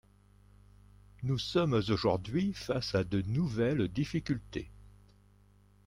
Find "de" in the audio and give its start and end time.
3.03-3.21